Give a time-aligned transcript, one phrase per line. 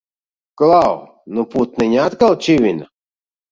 [0.61, 0.95] Klau!
[1.35, 2.91] Nu putniņi atkal čivina!